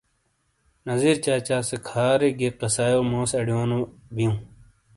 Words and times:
نزیر 0.87 1.15
چا 1.25 1.35
چا 1.47 1.57
سے 1.67 1.77
کھارے 1.87 2.29
گئے 2.39 2.49
قصایو 2.59 3.01
موس 3.11 3.31
اڑیو 3.37 3.61
نو 3.69 3.79
بیوں۔ 4.15 4.35